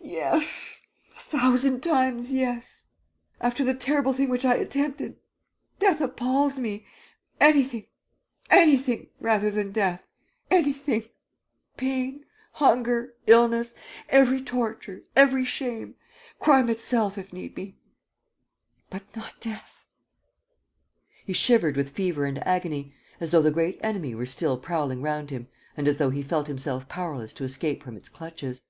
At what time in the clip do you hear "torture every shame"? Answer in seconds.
14.40-15.96